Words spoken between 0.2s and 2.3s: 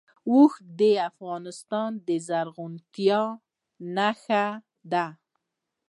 اوښ د افغانستان د